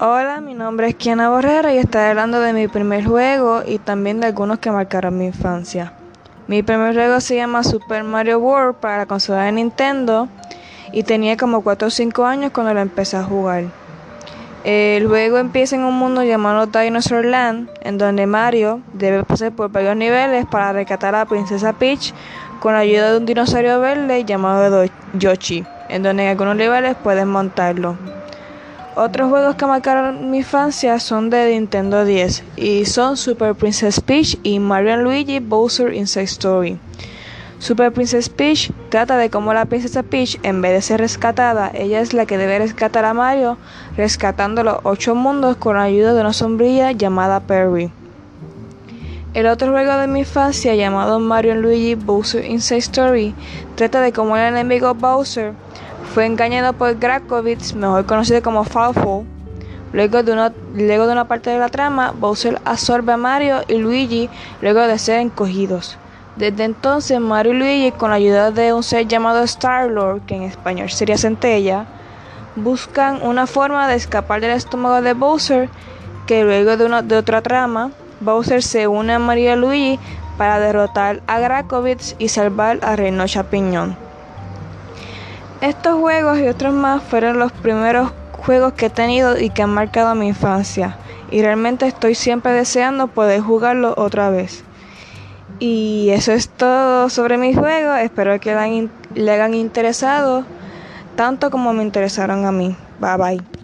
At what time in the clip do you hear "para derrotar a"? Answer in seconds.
80.36-81.38